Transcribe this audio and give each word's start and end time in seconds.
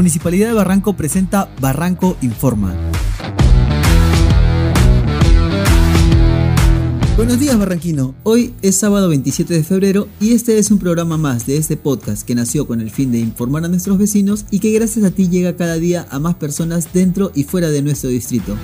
Municipalidad 0.00 0.48
de 0.48 0.54
Barranco 0.54 0.94
presenta 0.94 1.50
Barranco 1.60 2.16
Informa. 2.22 2.74
Buenos 7.18 7.38
días 7.38 7.58
Barranquino, 7.58 8.14
hoy 8.22 8.54
es 8.62 8.76
sábado 8.76 9.10
27 9.10 9.52
de 9.52 9.62
febrero 9.62 10.08
y 10.18 10.32
este 10.32 10.58
es 10.58 10.70
un 10.70 10.78
programa 10.78 11.18
más 11.18 11.44
de 11.44 11.58
este 11.58 11.76
podcast 11.76 12.26
que 12.26 12.34
nació 12.34 12.66
con 12.66 12.80
el 12.80 12.90
fin 12.90 13.12
de 13.12 13.18
informar 13.18 13.62
a 13.66 13.68
nuestros 13.68 13.98
vecinos 13.98 14.46
y 14.50 14.60
que 14.60 14.72
gracias 14.72 15.04
a 15.04 15.10
ti 15.10 15.28
llega 15.28 15.54
cada 15.54 15.74
día 15.74 16.06
a 16.10 16.18
más 16.18 16.36
personas 16.36 16.94
dentro 16.94 17.30
y 17.34 17.44
fuera 17.44 17.68
de 17.68 17.82
nuestro 17.82 18.08
distrito. 18.08 18.56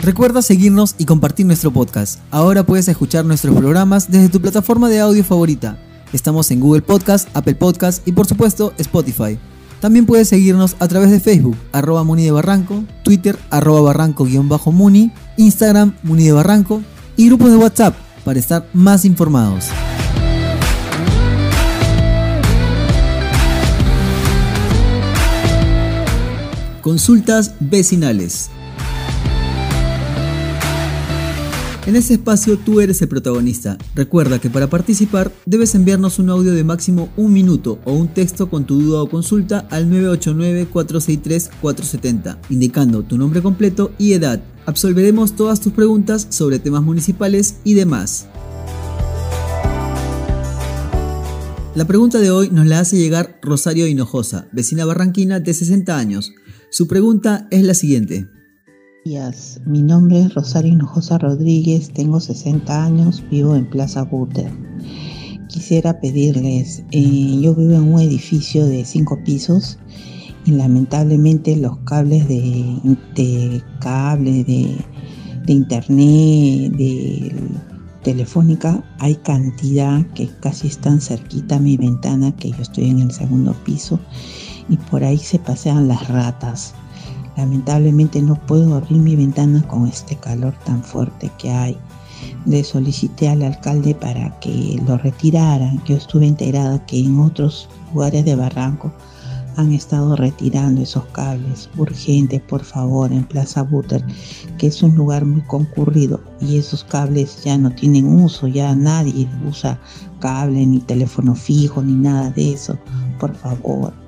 Recuerda 0.00 0.40
seguirnos 0.40 0.94
y 0.96 1.04
compartir 1.04 1.44
nuestro 1.44 1.70
podcast. 1.70 2.20
Ahora 2.30 2.64
puedes 2.64 2.88
escuchar 2.88 3.26
nuestros 3.26 3.54
programas 3.54 4.10
desde 4.10 4.30
tu 4.30 4.40
plataforma 4.40 4.88
de 4.88 5.00
audio 5.00 5.22
favorita. 5.22 5.78
Estamos 6.12 6.50
en 6.50 6.60
Google 6.60 6.82
Podcast, 6.82 7.28
Apple 7.34 7.54
Podcast 7.54 8.06
y 8.06 8.12
por 8.12 8.26
supuesto 8.26 8.72
Spotify. 8.78 9.38
También 9.80 10.06
puedes 10.06 10.28
seguirnos 10.28 10.76
a 10.80 10.88
través 10.88 11.10
de 11.10 11.20
Facebook, 11.20 11.56
arroba 11.72 12.02
Muni 12.02 12.24
de 12.24 12.32
Barranco, 12.32 12.82
Twitter, 13.04 13.38
arroba 13.50 13.80
Barranco-Muni, 13.82 15.12
Instagram, 15.36 15.94
Muni 16.02 16.24
de 16.24 16.32
Barranco 16.32 16.82
y 17.16 17.26
grupos 17.26 17.50
de 17.50 17.56
WhatsApp 17.58 17.94
para 18.24 18.38
estar 18.38 18.66
más 18.72 19.04
informados. 19.04 19.66
Consultas 26.82 27.54
vecinales. 27.60 28.50
En 31.88 31.96
ese 31.96 32.12
espacio 32.12 32.58
tú 32.58 32.82
eres 32.82 33.00
el 33.00 33.08
protagonista. 33.08 33.78
Recuerda 33.94 34.38
que 34.38 34.50
para 34.50 34.68
participar 34.68 35.32
debes 35.46 35.74
enviarnos 35.74 36.18
un 36.18 36.28
audio 36.28 36.52
de 36.52 36.62
máximo 36.62 37.08
un 37.16 37.32
minuto 37.32 37.78
o 37.86 37.94
un 37.94 38.08
texto 38.08 38.50
con 38.50 38.66
tu 38.66 38.78
duda 38.78 39.00
o 39.00 39.08
consulta 39.08 39.66
al 39.70 39.90
989-463-470, 39.90 42.36
indicando 42.50 43.04
tu 43.04 43.16
nombre 43.16 43.40
completo 43.40 43.90
y 43.96 44.12
edad. 44.12 44.42
Absolveremos 44.66 45.34
todas 45.34 45.62
tus 45.62 45.72
preguntas 45.72 46.26
sobre 46.28 46.58
temas 46.58 46.82
municipales 46.82 47.54
y 47.64 47.72
demás. 47.72 48.26
La 51.74 51.86
pregunta 51.86 52.18
de 52.18 52.30
hoy 52.30 52.50
nos 52.50 52.66
la 52.66 52.80
hace 52.80 52.98
llegar 52.98 53.40
Rosario 53.40 53.86
Hinojosa, 53.86 54.46
vecina 54.52 54.84
barranquina 54.84 55.40
de 55.40 55.54
60 55.54 55.96
años. 55.96 56.34
Su 56.70 56.86
pregunta 56.86 57.48
es 57.50 57.64
la 57.64 57.72
siguiente. 57.72 58.28
Mi 59.64 59.80
nombre 59.80 60.20
es 60.20 60.34
Rosario 60.34 60.70
Hinojosa 60.70 61.16
Rodríguez, 61.16 61.90
tengo 61.94 62.20
60 62.20 62.84
años, 62.84 63.24
vivo 63.30 63.56
en 63.56 63.64
Plaza 63.70 64.02
Buter. 64.02 64.52
Quisiera 65.48 65.98
pedirles, 65.98 66.84
eh, 66.90 67.40
yo 67.40 67.54
vivo 67.54 67.72
en 67.72 67.94
un 67.94 68.00
edificio 68.00 68.66
de 68.66 68.84
5 68.84 69.20
pisos 69.24 69.78
y 70.44 70.50
lamentablemente 70.50 71.56
los 71.56 71.78
cables 71.86 72.28
de, 72.28 73.62
cable, 73.80 74.44
de, 74.44 74.76
de 75.46 75.52
internet, 75.54 76.72
de 76.76 77.32
telefónica, 78.02 78.84
hay 78.98 79.14
cantidad 79.14 80.04
que 80.08 80.28
casi 80.40 80.68
están 80.68 81.00
cerquita 81.00 81.56
a 81.56 81.60
mi 81.60 81.78
ventana, 81.78 82.36
que 82.36 82.50
yo 82.50 82.60
estoy 82.60 82.90
en 82.90 82.98
el 82.98 83.12
segundo 83.12 83.54
piso, 83.64 83.98
y 84.68 84.76
por 84.76 85.02
ahí 85.02 85.16
se 85.16 85.38
pasean 85.38 85.88
las 85.88 86.08
ratas. 86.08 86.74
Lamentablemente 87.38 88.20
no 88.20 88.34
puedo 88.34 88.74
abrir 88.74 88.98
mi 88.98 89.14
ventana 89.14 89.62
con 89.68 89.86
este 89.86 90.16
calor 90.16 90.54
tan 90.64 90.82
fuerte 90.82 91.30
que 91.38 91.50
hay. 91.50 91.78
Le 92.46 92.64
solicité 92.64 93.28
al 93.28 93.44
alcalde 93.44 93.94
para 93.94 94.36
que 94.40 94.82
lo 94.84 94.98
retiraran. 94.98 95.80
Yo 95.84 95.96
estuve 95.96 96.26
enterada 96.26 96.84
que 96.84 96.98
en 96.98 97.20
otros 97.20 97.68
lugares 97.94 98.24
de 98.24 98.34
Barranco 98.34 98.92
han 99.54 99.72
estado 99.72 100.16
retirando 100.16 100.82
esos 100.82 101.04
cables. 101.12 101.70
Urgente, 101.76 102.40
por 102.40 102.64
favor, 102.64 103.12
en 103.12 103.22
Plaza 103.22 103.62
Butter, 103.62 104.04
que 104.58 104.66
es 104.66 104.82
un 104.82 104.96
lugar 104.96 105.24
muy 105.24 105.42
concurrido 105.42 106.20
y 106.40 106.58
esos 106.58 106.82
cables 106.82 107.44
ya 107.44 107.56
no 107.56 107.70
tienen 107.70 108.20
uso, 108.20 108.48
ya 108.48 108.74
nadie 108.74 109.28
usa 109.48 109.78
cable, 110.18 110.66
ni 110.66 110.80
teléfono 110.80 111.36
fijo, 111.36 111.82
ni 111.82 111.92
nada 111.92 112.30
de 112.30 112.54
eso. 112.54 112.76
Por 113.20 113.32
favor. 113.36 114.07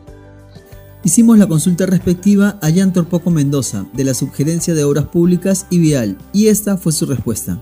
Hicimos 1.03 1.39
la 1.39 1.47
consulta 1.47 1.87
respectiva 1.87 2.59
a 2.61 2.71
Jan 2.71 2.93
Torpoco 2.93 3.31
Mendoza, 3.31 3.87
de 3.95 4.05
la 4.05 4.13
Subgerencia 4.13 4.75
de 4.75 4.85
Obras 4.85 5.07
Públicas 5.07 5.67
y 5.71 5.79
Vial, 5.79 6.19
y 6.35 6.49
esta 6.49 6.77
fue 6.77 6.93
su 6.93 7.07
respuesta. 7.07 7.59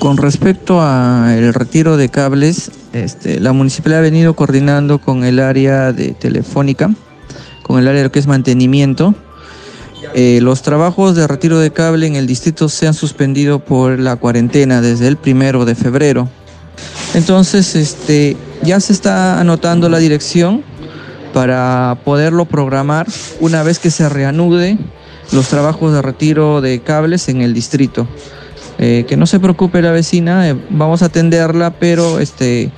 Con 0.00 0.16
respecto 0.16 0.82
al 0.82 1.54
retiro 1.54 1.96
de 1.96 2.08
cables, 2.08 2.72
este, 2.92 3.38
la 3.38 3.52
municipalidad 3.52 4.00
ha 4.00 4.02
venido 4.02 4.34
coordinando 4.34 5.00
con 5.00 5.22
el 5.22 5.38
área 5.38 5.92
de 5.92 6.14
telefónica, 6.14 6.92
con 7.62 7.78
el 7.78 7.86
área 7.86 8.08
que 8.10 8.18
es 8.18 8.26
mantenimiento. 8.26 9.14
Eh, 10.14 10.40
los 10.42 10.62
trabajos 10.62 11.14
de 11.14 11.26
retiro 11.28 11.60
de 11.60 11.72
cable 11.72 12.08
en 12.08 12.16
el 12.16 12.26
distrito 12.26 12.68
se 12.68 12.88
han 12.88 12.94
suspendido 12.94 13.60
por 13.64 14.00
la 14.00 14.16
cuarentena 14.16 14.80
desde 14.80 15.06
el 15.06 15.16
primero 15.16 15.64
de 15.64 15.76
febrero. 15.76 16.28
Entonces, 17.14 17.76
este, 17.76 18.36
ya 18.64 18.80
se 18.80 18.92
está 18.92 19.40
anotando 19.40 19.88
la 19.88 19.98
dirección 19.98 20.64
para 21.36 21.98
poderlo 22.02 22.46
programar 22.46 23.06
una 23.40 23.62
vez 23.62 23.78
que 23.78 23.90
se 23.90 24.08
reanude 24.08 24.78
los 25.32 25.48
trabajos 25.48 25.92
de 25.92 26.00
retiro 26.00 26.62
de 26.62 26.80
cables 26.80 27.28
en 27.28 27.42
el 27.42 27.52
distrito. 27.52 28.08
Eh, 28.78 29.04
que 29.06 29.18
no 29.18 29.26
se 29.26 29.38
preocupe 29.38 29.82
la 29.82 29.90
vecina, 29.90 30.48
eh, 30.48 30.56
vamos 30.70 31.02
a 31.02 31.06
atenderla, 31.06 31.72
pero 31.78 32.20
este, 32.20 32.70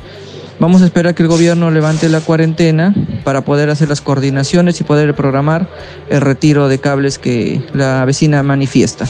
vamos 0.58 0.82
a 0.82 0.86
esperar 0.86 1.14
que 1.14 1.22
el 1.22 1.28
gobierno 1.28 1.70
levante 1.70 2.08
la 2.08 2.20
cuarentena 2.20 2.92
para 3.22 3.42
poder 3.42 3.70
hacer 3.70 3.90
las 3.90 4.00
coordinaciones 4.00 4.80
y 4.80 4.82
poder 4.82 5.14
programar 5.14 5.68
el 6.10 6.20
retiro 6.20 6.66
de 6.66 6.80
cables 6.80 7.20
que 7.20 7.64
la 7.74 8.04
vecina 8.06 8.42
manifiesta. 8.42 9.06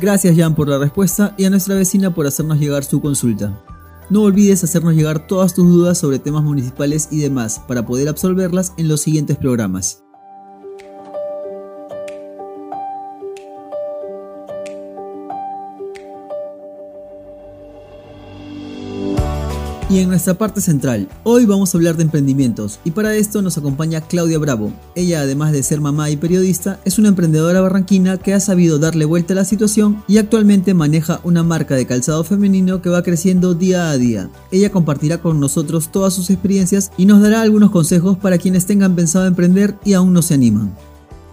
Gracias 0.00 0.34
Jan 0.34 0.54
por 0.54 0.66
la 0.66 0.78
respuesta 0.78 1.34
y 1.36 1.44
a 1.44 1.50
nuestra 1.50 1.74
vecina 1.74 2.14
por 2.14 2.26
hacernos 2.26 2.58
llegar 2.58 2.84
su 2.84 3.02
consulta. 3.02 3.52
No 4.10 4.22
olvides 4.22 4.64
hacernos 4.64 4.94
llegar 4.94 5.28
todas 5.28 5.54
tus 5.54 5.68
dudas 5.68 5.96
sobre 5.96 6.18
temas 6.18 6.42
municipales 6.42 7.08
y 7.12 7.20
demás 7.20 7.60
para 7.68 7.86
poder 7.86 8.08
absolverlas 8.08 8.72
en 8.76 8.88
los 8.88 9.02
siguientes 9.02 9.36
programas. 9.36 10.02
Y 19.90 19.98
en 19.98 20.08
nuestra 20.08 20.34
parte 20.34 20.60
central, 20.60 21.08
hoy 21.24 21.46
vamos 21.46 21.74
a 21.74 21.78
hablar 21.78 21.96
de 21.96 22.04
emprendimientos 22.04 22.78
y 22.84 22.92
para 22.92 23.16
esto 23.16 23.42
nos 23.42 23.58
acompaña 23.58 24.00
Claudia 24.00 24.38
Bravo. 24.38 24.72
Ella 24.94 25.22
además 25.22 25.50
de 25.50 25.64
ser 25.64 25.80
mamá 25.80 26.10
y 26.10 26.16
periodista, 26.16 26.78
es 26.84 27.00
una 27.00 27.08
emprendedora 27.08 27.60
barranquina 27.60 28.16
que 28.16 28.32
ha 28.32 28.38
sabido 28.38 28.78
darle 28.78 29.04
vuelta 29.04 29.32
a 29.32 29.36
la 29.36 29.44
situación 29.44 30.00
y 30.06 30.18
actualmente 30.18 30.74
maneja 30.74 31.18
una 31.24 31.42
marca 31.42 31.74
de 31.74 31.88
calzado 31.88 32.22
femenino 32.22 32.80
que 32.80 32.88
va 32.88 33.02
creciendo 33.02 33.54
día 33.54 33.90
a 33.90 33.98
día. 33.98 34.30
Ella 34.52 34.70
compartirá 34.70 35.18
con 35.18 35.40
nosotros 35.40 35.90
todas 35.90 36.14
sus 36.14 36.30
experiencias 36.30 36.92
y 36.96 37.04
nos 37.04 37.20
dará 37.20 37.42
algunos 37.42 37.72
consejos 37.72 38.16
para 38.16 38.38
quienes 38.38 38.66
tengan 38.66 38.94
pensado 38.94 39.26
emprender 39.26 39.76
y 39.84 39.94
aún 39.94 40.12
no 40.12 40.22
se 40.22 40.34
animan. 40.34 40.72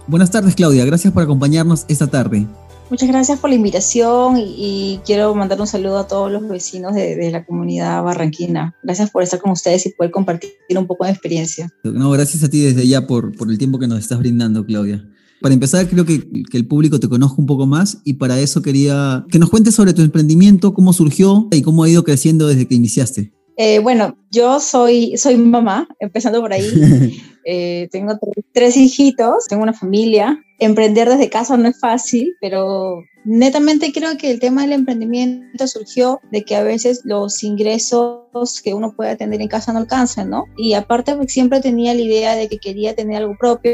Buenas 0.08 0.32
tardes 0.32 0.56
Claudia, 0.56 0.84
gracias 0.84 1.12
por 1.12 1.22
acompañarnos 1.22 1.84
esta 1.86 2.08
tarde. 2.08 2.48
Muchas 2.90 3.08
gracias 3.08 3.38
por 3.38 3.50
la 3.50 3.56
invitación 3.56 4.36
y, 4.38 5.00
quiero 5.04 5.34
mandar 5.34 5.60
un 5.60 5.66
saludo 5.66 5.98
a 5.98 6.06
todos 6.06 6.32
los 6.32 6.48
vecinos 6.48 6.94
de, 6.94 7.30
la 7.30 7.44
comunidad 7.44 8.02
barranquina. 8.02 8.74
Gracias 8.82 9.10
por 9.10 9.22
estar 9.22 9.40
con 9.40 9.52
ustedes 9.52 9.84
y 9.86 9.90
poder 9.90 10.10
compartir 10.10 10.50
un 10.76 10.86
poco 10.86 11.04
de 11.04 11.10
experiencia. 11.10 11.70
No, 11.84 12.10
gracias 12.10 12.42
a 12.42 12.48
ti 12.48 12.60
desde 12.60 12.86
ya 12.86 13.06
por, 13.06 13.32
el 13.48 13.58
tiempo 13.58 13.78
que 13.78 13.86
nos 13.86 13.98
estás 13.98 14.18
brindando, 14.18 14.64
Claudia. 14.64 15.06
Para 15.40 15.54
empezar, 15.54 15.86
creo 15.88 16.04
que, 16.04 16.28
que, 16.50 16.56
el 16.56 16.66
público 16.66 16.98
te 16.98 17.08
conozca 17.08 17.36
un 17.38 17.46
poco 17.46 17.66
más 17.66 17.98
y 18.04 18.14
para 18.14 18.40
eso 18.40 18.62
quería 18.62 19.24
que 19.30 19.38
nos 19.38 19.50
cuentes 19.50 19.74
sobre 19.74 19.92
tu 19.92 20.02
emprendimiento, 20.02 20.74
cómo 20.74 20.92
surgió 20.92 21.46
y 21.52 21.62
cómo 21.62 21.84
ha 21.84 21.88
ido 21.88 22.02
creciendo 22.04 22.48
desde 22.48 22.66
que 22.66 22.74
iniciaste. 22.74 23.37
Eh, 23.60 23.80
bueno, 23.80 24.16
yo 24.30 24.60
soy, 24.60 25.16
soy 25.16 25.36
mamá, 25.36 25.88
empezando 25.98 26.40
por 26.40 26.52
ahí. 26.52 26.64
Eh, 27.50 27.88
tengo 27.90 28.12
tres 28.52 28.76
hijitos, 28.76 29.46
tengo 29.48 29.62
una 29.62 29.72
familia. 29.72 30.38
Emprender 30.58 31.08
desde 31.08 31.30
casa 31.30 31.56
no 31.56 31.66
es 31.66 31.80
fácil, 31.80 32.36
pero 32.42 33.00
netamente 33.24 33.90
creo 33.90 34.18
que 34.18 34.30
el 34.30 34.38
tema 34.38 34.62
del 34.62 34.72
emprendimiento 34.72 35.66
surgió 35.66 36.20
de 36.30 36.42
que 36.42 36.56
a 36.56 36.62
veces 36.62 37.00
los 37.04 37.42
ingresos 37.42 38.60
que 38.62 38.74
uno 38.74 38.94
puede 38.94 39.16
tener 39.16 39.40
en 39.40 39.48
casa 39.48 39.72
no 39.72 39.78
alcanzan, 39.78 40.28
¿no? 40.28 40.44
Y 40.58 40.74
aparte 40.74 41.16
pues, 41.16 41.32
siempre 41.32 41.62
tenía 41.62 41.94
la 41.94 42.02
idea 42.02 42.36
de 42.36 42.48
que 42.50 42.58
quería 42.58 42.94
tener 42.94 43.22
algo 43.22 43.34
propio, 43.40 43.72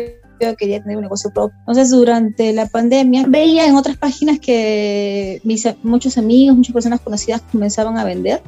quería 0.57 0.81
tener 0.81 0.97
un 0.97 1.03
negocio 1.03 1.33
propio. 1.35 1.59
Entonces, 1.61 1.91
durante 1.91 2.53
la 2.53 2.67
pandemia, 2.67 3.25
veía 3.27 3.67
en 3.67 3.75
otras 3.75 3.97
páginas 3.97 4.39
que 4.39 5.41
mis, 5.43 5.67
muchos 5.83 6.17
amigos, 6.17 6.57
muchas 6.57 6.75
personas 6.75 7.01
conocidas 7.01 7.43
comenzaban 7.51 7.99
a 7.99 8.05
vender 8.05 8.41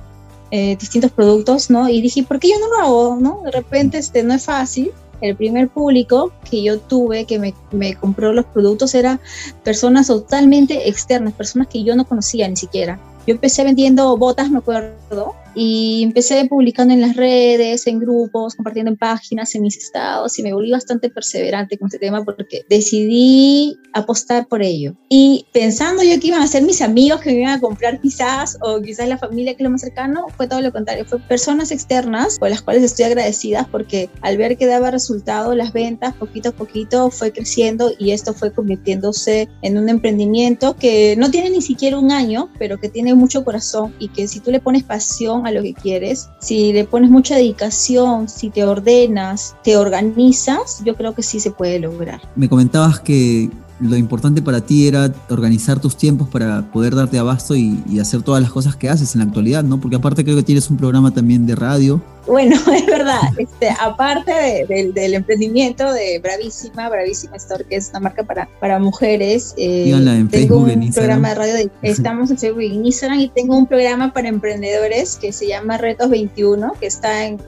eh, 0.50 0.76
distintos 0.76 1.10
productos, 1.10 1.70
¿no? 1.70 1.88
Y 1.88 2.00
dije, 2.00 2.22
¿por 2.22 2.38
qué 2.38 2.48
yo 2.48 2.58
no 2.58 2.69
lo 2.69 2.78
hago, 2.78 3.16
no? 3.20 3.43
De 3.44 3.50
repente, 3.50 3.98
este, 3.98 4.22
no 4.22 4.34
es 4.34 4.44
fácil. 4.44 4.93
El 5.20 5.34
primer 5.34 5.69
público 5.69 6.31
que 6.48 6.62
yo 6.62 6.78
tuve 6.78 7.25
que 7.25 7.38
me, 7.38 7.54
me 7.72 7.94
compró 7.94 8.32
los 8.32 8.44
productos 8.44 8.94
era 8.94 9.19
personas 9.64 10.08
totalmente 10.08 10.88
externas, 10.88 11.32
personas 11.32 11.69
que 11.69 11.82
yo 11.82 11.96
no 11.96 12.04
conocía 12.06 12.46
ni 12.48 12.56
siquiera. 12.56 13.00
Yo 13.26 13.34
empecé 13.34 13.64
vendiendo 13.64 14.16
botas, 14.16 14.50
me 14.50 14.58
acuerdo, 14.58 15.34
y 15.56 16.03
empecé 16.03 16.44
publicando 16.44 16.93
en 16.93 17.00
las 17.00 17.17
redes, 17.17 17.87
en 17.87 17.99
grupos, 17.99 18.55
compartiendo 18.55 18.91
en 18.91 18.99
páginas, 18.99 19.55
en 19.55 19.62
mis 19.62 19.79
estados 19.79 20.38
y 20.38 20.43
me 20.43 20.53
volví 20.53 20.70
bastante 20.70 21.08
perseverante 21.08 21.79
con 21.79 21.87
este 21.87 21.99
tema 21.99 22.23
porque 22.23 22.67
decidí 22.69 23.79
apostar 23.94 24.47
por 24.49 24.62
ello. 24.62 24.94
Y 25.08 25.47
pensando 25.53 26.03
yo 26.03 26.20
que 26.20 26.26
iban 26.26 26.43
a 26.43 26.47
ser 26.47 26.62
mis 26.62 26.82
amigos 26.82 27.23
que 27.23 27.31
me 27.31 27.41
iban 27.41 27.55
a 27.55 27.61
comprar 27.61 28.00
quizás 28.03 28.58
o 28.61 28.82
quizás 28.82 29.08
la 29.08 29.17
familia 29.17 29.55
que 29.55 29.62
es 29.62 29.64
lo 29.64 29.70
más 29.70 29.81
cercano, 29.81 30.26
fue 30.37 30.47
todo 30.47 30.61
lo 30.61 30.73
contrario, 30.73 31.06
fue 31.06 31.20
personas 31.20 31.70
externas 31.70 32.38
con 32.38 32.50
las 32.50 32.61
cuales 32.61 32.82
estoy 32.82 33.06
agradecida 33.06 33.67
porque 33.73 34.11
al 34.20 34.37
ver 34.37 34.58
que 34.58 34.67
daba 34.67 34.91
resultado 34.91 35.55
las 35.55 35.73
ventas 35.73 36.14
poquito 36.14 36.50
a 36.50 36.53
poquito 36.53 37.11
fue 37.11 37.32
creciendo 37.32 37.93
y 37.99 38.11
esto 38.11 38.35
fue 38.35 38.53
convirtiéndose 38.53 39.49
en 39.62 39.79
un 39.79 39.88
emprendimiento 39.88 40.76
que 40.76 41.17
no 41.17 41.31
tiene 41.31 41.49
ni 41.49 41.62
siquiera 41.62 41.99
un 41.99 42.12
año, 42.12 42.50
pero 42.58 42.79
que 42.79 42.91
tiene 42.91 43.14
mucho 43.14 43.43
corazón 43.43 43.94
y 43.99 44.08
que 44.08 44.29
si 44.29 44.41
tú 44.41 44.50
le 44.50 44.61
pones 44.61 44.82
pasión 44.82 45.45
a 45.46 45.52
lo 45.52 45.62
que 45.62 45.75
quieres, 45.75 46.31
si 46.38 46.72
le 46.72 46.84
pones 46.84 47.10
mucha 47.10 47.37
dedicación, 47.37 48.28
si 48.28 48.50
te 48.50 48.64
ordenas, 48.64 49.56
te 49.62 49.76
organizas, 49.76 50.82
yo 50.84 50.94
creo 50.94 51.14
que 51.14 51.22
sí 51.22 51.40
se 51.40 51.50
puede 51.50 51.78
lograr. 51.78 52.20
Me 52.34 52.48
comentabas 52.48 53.00
que 53.00 53.50
lo 53.81 53.96
importante 53.96 54.43
para 54.43 54.61
ti 54.61 54.88
era 54.88 55.12
organizar 55.28 55.81
tus 55.81 55.96
tiempos 55.96 56.28
para 56.28 56.70
poder 56.73 56.94
darte 56.94 57.19
abasto 57.19 57.55
y, 57.55 57.82
y, 57.88 57.99
hacer 57.99 58.23
todas 58.23 58.43
las 58.43 58.50
cosas 58.50 58.76
que 58.76 58.88
haces 58.88 59.14
en 59.14 59.20
la 59.20 59.26
actualidad, 59.26 59.64
¿no? 59.64 59.81
Porque 59.81 59.96
aparte 59.96 60.25
creo 60.25 60.37
que 60.37 60.43
tienes 60.43 60.70
un 60.70 60.76
programa 60.76 61.12
también 61.12 61.46
de 61.46 61.55
radio 61.55 62.00
bueno, 62.26 62.56
es 62.75 62.87
verdad, 62.87 63.20
este, 63.38 63.70
aparte 63.70 64.67
del 64.69 65.14
emprendimiento 65.14 65.93
de 65.93 66.19
Bravísima, 66.19 66.88
Bravísima 66.88 67.37
Store, 67.37 67.64
que 67.64 67.76
es 67.76 67.90
una 67.90 68.00
marca 68.00 68.25
para, 68.25 68.49
para 68.61 68.78
mujeres, 68.78 69.55
eh, 69.56 69.90
en 69.90 70.29
tengo 70.29 70.64
Facebook, 70.67 70.84
un 70.84 70.93
programa 70.93 71.29
de 71.31 71.34
radio, 71.34 71.55
de, 71.55 71.70
estamos 71.82 72.31
en 72.31 72.38
Facebook 72.38 72.62
y 72.62 72.75
en 72.75 72.87
Instagram, 72.87 73.20
y 73.20 73.29
tengo 73.29 73.56
un 73.56 73.67
programa 73.67 74.12
para 74.12 74.29
emprendedores 74.29 75.17
que 75.17 75.32
se 75.32 75.46
llama 75.46 75.79
Retos 75.79 76.11
21, 76.11 76.72
que 76.81 76.87
está 76.87 77.26
en, 77.26 77.40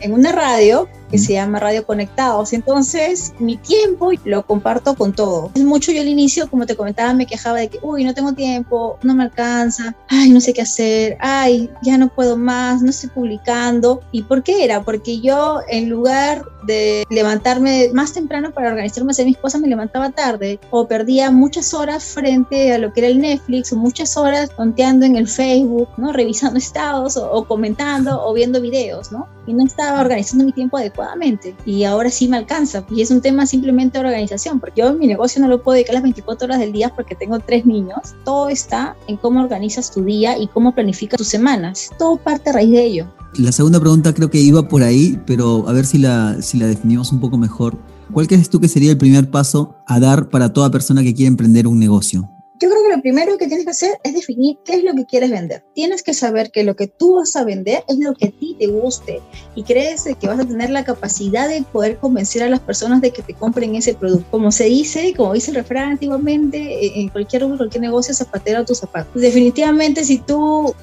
en 0.00 0.12
una 0.12 0.32
radio 0.32 0.88
que 1.10 1.18
se 1.18 1.32
llama 1.32 1.58
Radio 1.58 1.84
Conectados. 1.84 2.52
Entonces, 2.52 3.32
mi 3.40 3.56
tiempo 3.56 4.10
lo 4.24 4.46
comparto 4.46 4.94
con 4.94 5.12
todo. 5.12 5.50
Mucho 5.60 5.92
yo 5.92 6.00
al 6.00 6.08
inicio, 6.08 6.48
como 6.48 6.66
te 6.66 6.76
comentaba, 6.76 7.12
me 7.14 7.26
quejaba 7.26 7.58
de 7.58 7.68
que, 7.68 7.78
uy, 7.82 8.04
no 8.04 8.14
tengo 8.14 8.32
tiempo, 8.32 8.98
no 9.02 9.14
me 9.14 9.24
alcanza, 9.24 9.94
ay, 10.08 10.30
no 10.30 10.40
sé 10.40 10.52
qué 10.52 10.62
hacer, 10.62 11.16
ay, 11.20 11.70
ya 11.82 11.98
no 11.98 12.08
puedo 12.08 12.36
más, 12.36 12.82
no 12.82 12.90
estoy 12.90 13.10
publicando. 13.10 14.00
¿Y 14.12 14.22
por 14.22 14.42
qué 14.42 14.64
era? 14.64 14.82
Porque 14.82 15.20
yo 15.20 15.60
en 15.68 15.88
lugar 15.88 16.44
de 16.64 17.04
levantarme 17.10 17.90
más 17.92 18.12
temprano 18.12 18.52
para 18.52 18.68
organizarme 18.68 19.12
hacer 19.12 19.26
mis 19.26 19.38
cosas, 19.38 19.60
me 19.60 19.68
levantaba 19.68 20.10
tarde 20.10 20.60
o 20.70 20.86
perdía 20.86 21.30
muchas 21.30 21.74
horas 21.74 22.04
frente 22.04 22.72
a 22.72 22.78
lo 22.78 22.92
que 22.92 23.00
era 23.00 23.08
el 23.08 23.20
Netflix 23.20 23.72
o 23.72 23.76
muchas 23.76 24.16
horas 24.16 24.50
tonteando 24.56 25.06
en 25.06 25.16
el 25.16 25.28
Facebook, 25.28 25.88
¿no? 25.96 26.12
Revisando 26.12 26.58
estados 26.58 27.16
o, 27.16 27.44
comentando 27.44 28.24
o 28.24 28.32
viendo 28.32 28.60
videos, 28.60 29.12
¿no? 29.12 29.28
Y 29.46 29.52
no 29.52 29.64
estaba 29.64 30.00
organizando 30.00 30.44
mi 30.44 30.52
tiempo 30.52 30.76
adecuadamente. 30.76 31.54
Y 31.64 31.84
ahora 31.84 32.10
sí 32.10 32.28
me 32.28 32.36
alcanza. 32.36 32.84
Y 32.90 33.02
es 33.02 33.10
un 33.10 33.20
tema 33.20 33.46
simplemente 33.46 33.98
de 33.98 34.04
organización, 34.04 34.60
porque 34.60 34.82
yo 34.82 34.92
mi 34.92 35.06
negocio 35.06 35.40
no 35.40 35.48
lo 35.50 35.62
puedo 35.62 35.74
dedicar 35.74 35.94
las 35.94 36.02
24 36.02 36.46
horas 36.46 36.58
del 36.58 36.72
día 36.72 36.92
porque 36.94 37.14
tengo 37.14 37.38
tres 37.38 37.66
niños. 37.66 38.14
Todo 38.24 38.48
está 38.48 38.96
en 39.06 39.16
cómo 39.16 39.40
organizas 39.40 39.90
tu 39.90 40.02
día 40.02 40.38
y 40.38 40.46
cómo 40.48 40.74
planificas 40.74 41.18
tus 41.18 41.28
semanas. 41.28 41.90
Todo 41.98 42.16
parte 42.16 42.50
a 42.50 42.54
raíz 42.54 42.70
de 42.70 42.84
ello. 42.84 43.06
La 43.34 43.52
segunda 43.52 43.78
pregunta 43.78 44.12
creo 44.12 44.30
que 44.30 44.40
iba 44.40 44.66
por 44.66 44.82
ahí, 44.82 45.20
pero 45.26 45.68
a 45.68 45.72
ver 45.72 45.86
si 45.86 45.98
la, 45.98 46.40
si 46.42 46.58
la 46.58 46.66
definimos 46.66 47.12
un 47.12 47.20
poco 47.20 47.36
mejor. 47.36 47.76
¿Cuál 48.12 48.26
crees 48.26 48.50
tú 48.50 48.58
que 48.60 48.68
sería 48.68 48.90
el 48.90 48.98
primer 48.98 49.30
paso 49.30 49.76
a 49.86 50.00
dar 50.00 50.30
para 50.30 50.52
toda 50.52 50.70
persona 50.70 51.02
que 51.02 51.14
quiere 51.14 51.28
emprender 51.28 51.68
un 51.68 51.78
negocio? 51.78 52.28
Yo 52.62 52.68
creo 52.68 52.82
que 52.82 52.94
lo 52.94 53.00
primero 53.00 53.38
que 53.38 53.46
tienes 53.46 53.64
que 53.64 53.70
hacer 53.70 53.98
es 54.04 54.12
definir 54.12 54.58
qué 54.66 54.74
es 54.74 54.84
lo 54.84 54.92
que 54.94 55.06
quieres 55.06 55.30
vender. 55.30 55.64
Tienes 55.74 56.02
que 56.02 56.12
saber 56.12 56.50
que 56.50 56.62
lo 56.62 56.76
que 56.76 56.88
tú 56.88 57.14
vas 57.14 57.34
a 57.34 57.42
vender 57.42 57.84
es 57.88 57.96
lo 57.98 58.12
que 58.14 58.26
a 58.26 58.30
ti 58.30 58.54
te 58.58 58.66
guste 58.66 59.22
y 59.54 59.62
crees 59.62 60.04
que 60.20 60.26
vas 60.26 60.38
a 60.38 60.44
tener 60.44 60.68
la 60.68 60.84
capacidad 60.84 61.48
de 61.48 61.62
poder 61.62 61.96
convencer 61.96 62.42
a 62.42 62.50
las 62.50 62.60
personas 62.60 63.00
de 63.00 63.12
que 63.12 63.22
te 63.22 63.32
compren 63.32 63.76
ese 63.76 63.94
producto. 63.94 64.26
Como 64.30 64.52
se 64.52 64.64
dice, 64.64 65.14
como 65.16 65.32
dice 65.32 65.52
el 65.52 65.56
refrán 65.56 65.92
antiguamente, 65.92 67.00
en 67.00 67.08
cualquier, 67.08 67.46
cualquier 67.56 67.80
negocio 67.80 68.12
zapatero 68.12 68.58
a 68.58 68.64
tus 68.66 68.76
zapatos. 68.76 69.22
Definitivamente 69.22 70.04
si 70.04 70.18
tú 70.18 70.74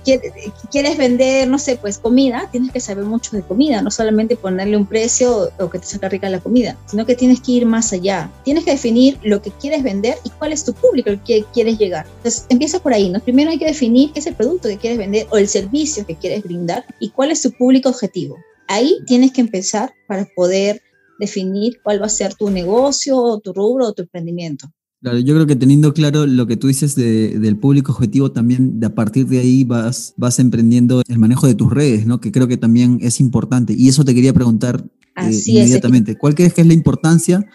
quieres 0.71 0.97
vender, 0.97 1.47
no 1.47 1.59
sé, 1.59 1.75
pues 1.75 1.99
comida, 1.99 2.49
tienes 2.51 2.71
que 2.71 2.79
saber 2.79 3.05
mucho 3.05 3.35
de 3.35 3.43
comida, 3.43 3.83
no 3.83 3.91
solamente 3.91 4.35
ponerle 4.35 4.77
un 4.77 4.87
precio 4.87 5.51
o 5.59 5.69
que 5.69 5.77
te 5.77 5.85
saca 5.85 6.09
rica 6.09 6.27
la 6.27 6.39
comida, 6.39 6.75
sino 6.87 7.05
que 7.05 7.13
tienes 7.13 7.39
que 7.39 7.51
ir 7.51 7.67
más 7.67 7.93
allá. 7.93 8.31
Tienes 8.43 8.65
que 8.65 8.71
definir 8.71 9.19
lo 9.21 9.43
que 9.43 9.51
quieres 9.51 9.83
vender 9.83 10.17
y 10.23 10.31
cuál 10.31 10.53
es 10.53 10.65
tu 10.65 10.73
público 10.73 11.11
el 11.11 11.21
que 11.21 11.45
quieres 11.67 11.79
llegar. 11.79 12.05
Entonces, 12.17 12.45
empieza 12.49 12.79
por 12.79 12.93
ahí, 12.93 13.09
¿no? 13.09 13.19
Primero 13.19 13.51
hay 13.51 13.57
que 13.57 13.65
definir 13.65 14.11
qué 14.13 14.19
es 14.19 14.27
el 14.27 14.35
producto 14.35 14.69
que 14.69 14.77
quieres 14.77 14.97
vender 14.97 15.27
o 15.31 15.37
el 15.37 15.47
servicio 15.47 16.05
que 16.05 16.15
quieres 16.15 16.43
brindar 16.43 16.85
y 16.99 17.09
cuál 17.09 17.31
es 17.31 17.41
tu 17.41 17.51
público 17.51 17.89
objetivo. 17.89 18.37
Ahí 18.67 18.97
tienes 19.05 19.31
que 19.31 19.41
empezar 19.41 19.93
para 20.07 20.27
poder 20.35 20.81
definir 21.19 21.79
cuál 21.83 22.01
va 22.01 22.05
a 22.05 22.09
ser 22.09 22.35
tu 22.35 22.49
negocio, 22.49 23.39
tu 23.43 23.53
rubro 23.53 23.87
o 23.87 23.93
tu 23.93 24.03
emprendimiento. 24.03 24.67
Claro, 25.01 25.19
yo 25.19 25.35
creo 25.35 25.45
que 25.45 25.55
teniendo 25.55 25.93
claro 25.93 26.25
lo 26.25 26.47
que 26.47 26.57
tú 26.57 26.67
dices 26.67 26.95
del 26.95 27.57
público 27.57 27.91
objetivo, 27.91 28.31
también 28.31 28.79
de 28.79 28.87
a 28.87 28.95
partir 28.95 29.27
de 29.27 29.39
ahí 29.39 29.63
vas, 29.63 30.13
vas 30.17 30.39
emprendiendo 30.39 31.03
el 31.07 31.19
manejo 31.19 31.45
de 31.45 31.53
tus 31.53 31.71
redes, 31.71 32.07
¿no? 32.07 32.19
Que 32.19 32.31
creo 32.31 32.47
que 32.47 32.57
también 32.57 32.97
es 33.01 33.19
importante. 33.19 33.73
Y 33.77 33.89
eso 33.89 34.03
te 34.03 34.15
quería 34.15 34.33
preguntar 34.33 34.83
eh, 35.17 35.39
inmediatamente. 35.45 36.17
¿Cuál 36.17 36.33
crees 36.33 36.53
que 36.53 36.61
es 36.61 36.67
la 36.67 36.73
importancia 36.73 37.45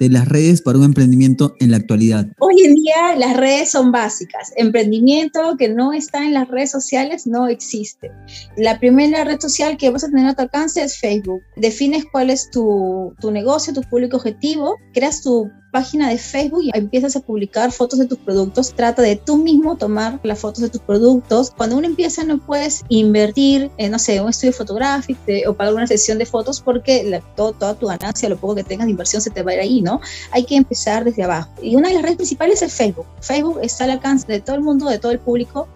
de 0.00 0.08
las 0.08 0.26
redes 0.26 0.62
para 0.62 0.78
un 0.78 0.84
emprendimiento 0.84 1.54
en 1.60 1.70
la 1.70 1.76
actualidad? 1.76 2.26
Hoy 2.38 2.54
en 2.64 2.74
día 2.74 3.14
las 3.16 3.36
redes 3.36 3.70
son 3.70 3.92
básicas. 3.92 4.52
Emprendimiento 4.56 5.56
que 5.58 5.68
no 5.68 5.92
está 5.92 6.24
en 6.24 6.32
las 6.32 6.48
redes 6.48 6.70
sociales 6.70 7.26
no 7.26 7.46
existe. 7.46 8.10
La 8.56 8.80
primera 8.80 9.24
red 9.24 9.38
social 9.38 9.76
que 9.76 9.90
vas 9.90 10.02
a 10.02 10.08
tener 10.08 10.26
a 10.26 10.34
tu 10.34 10.42
alcance 10.42 10.82
es 10.82 10.98
Facebook. 10.98 11.42
Defines 11.56 12.06
cuál 12.10 12.30
es 12.30 12.50
tu, 12.50 13.14
tu 13.20 13.30
negocio, 13.30 13.74
tu 13.74 13.82
público 13.82 14.16
objetivo, 14.16 14.76
creas 14.94 15.22
tu 15.22 15.50
página 15.70 16.08
de 16.08 16.18
Facebook 16.18 16.62
y 16.64 16.70
empiezas 16.74 17.16
a 17.16 17.20
publicar 17.20 17.72
fotos 17.72 17.98
de 17.98 18.06
tus 18.06 18.18
productos. 18.18 18.74
Trata 18.74 19.02
de 19.02 19.16
tú 19.16 19.36
mismo 19.36 19.76
tomar 19.76 20.20
las 20.22 20.38
fotos 20.38 20.62
de 20.62 20.68
tus 20.68 20.80
productos. 20.80 21.52
Cuando 21.56 21.76
uno 21.76 21.86
empieza 21.86 22.24
no 22.24 22.38
puedes 22.38 22.84
invertir 22.88 23.70
en, 23.76 23.92
no 23.92 23.98
sé, 23.98 24.20
un 24.20 24.30
estudio 24.30 24.52
fotográfico 24.52 25.20
o 25.46 25.54
pagar 25.54 25.74
una 25.74 25.86
sesión 25.86 26.18
de 26.18 26.26
fotos 26.26 26.60
porque 26.60 27.04
la, 27.04 27.20
todo, 27.20 27.52
toda 27.52 27.74
tu 27.74 27.86
ganancia, 27.86 28.28
lo 28.28 28.36
poco 28.36 28.56
que 28.56 28.64
tengas 28.64 28.86
de 28.86 28.92
inversión 28.92 29.22
se 29.22 29.30
te 29.30 29.42
va 29.42 29.52
a 29.52 29.54
ir 29.54 29.60
ahí, 29.60 29.80
¿no? 29.80 30.00
Hay 30.32 30.44
que 30.44 30.56
empezar 30.56 31.04
desde 31.04 31.22
abajo. 31.22 31.50
Y 31.62 31.76
una 31.76 31.88
de 31.88 31.94
las 31.94 32.02
redes 32.02 32.16
principales 32.16 32.62
es 32.62 32.72
Facebook. 32.72 33.06
Facebook 33.20 33.60
está 33.62 33.84
al 33.84 33.90
alcance 33.90 34.26
de 34.26 34.40
todo 34.40 34.56
el 34.56 34.62
mundo, 34.62 34.88
de 34.88 34.98
todo 34.98 35.12
el 35.12 35.18
público 35.18 35.68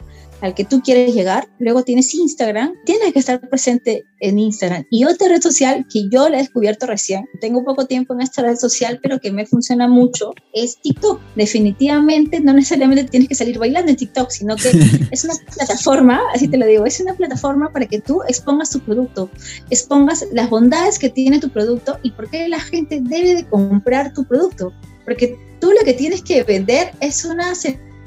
al 0.44 0.54
que 0.54 0.64
tú 0.64 0.82
quieres 0.82 1.14
llegar. 1.14 1.48
Luego 1.58 1.84
tienes 1.84 2.14
Instagram, 2.14 2.74
tienes 2.84 3.14
que 3.14 3.18
estar 3.18 3.40
presente 3.48 4.04
en 4.20 4.38
Instagram. 4.38 4.84
Y 4.90 5.06
otra 5.06 5.28
red 5.28 5.40
social 5.40 5.86
que 5.90 6.06
yo 6.10 6.28
la 6.28 6.36
he 6.36 6.40
descubierto 6.40 6.86
recién, 6.86 7.26
tengo 7.40 7.64
poco 7.64 7.86
tiempo 7.86 8.12
en 8.12 8.20
esta 8.20 8.42
red 8.42 8.56
social, 8.56 9.00
pero 9.02 9.18
que 9.20 9.32
me 9.32 9.46
funciona 9.46 9.88
mucho, 9.88 10.34
es 10.52 10.78
TikTok. 10.82 11.18
Definitivamente 11.34 12.40
no 12.40 12.52
necesariamente 12.52 13.04
tienes 13.04 13.30
que 13.30 13.34
salir 13.34 13.58
bailando 13.58 13.90
en 13.90 13.96
TikTok, 13.96 14.28
sino 14.30 14.56
que 14.56 14.68
es 15.10 15.24
una 15.24 15.34
plataforma, 15.56 16.20
así 16.34 16.46
te 16.46 16.58
lo 16.58 16.66
digo, 16.66 16.84
es 16.84 17.00
una 17.00 17.14
plataforma 17.14 17.72
para 17.72 17.86
que 17.86 18.00
tú 18.00 18.20
expongas 18.28 18.68
tu 18.68 18.80
producto, 18.80 19.30
expongas 19.70 20.26
las 20.30 20.50
bondades 20.50 20.98
que 20.98 21.08
tiene 21.08 21.40
tu 21.40 21.48
producto 21.48 21.98
y 22.02 22.10
por 22.10 22.28
qué 22.28 22.48
la 22.48 22.60
gente 22.60 23.00
debe 23.02 23.34
de 23.34 23.48
comprar 23.48 24.12
tu 24.12 24.24
producto. 24.24 24.74
Porque 25.06 25.38
tú 25.58 25.70
lo 25.70 25.84
que 25.84 25.94
tienes 25.94 26.22
que 26.22 26.42
vender 26.42 26.92
es 27.00 27.24
una 27.24 27.54